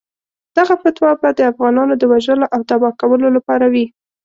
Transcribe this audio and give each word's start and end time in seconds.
دغه 0.57 0.73
فتوا 0.83 1.11
به 1.21 1.29
د 1.33 1.39
افغانانو 1.51 1.93
د 1.97 2.03
وژلو 2.11 2.45
او 2.53 2.59
تباه 2.69 2.93
کولو 3.01 3.27
لپاره 3.35 3.65
وي. 3.73 3.85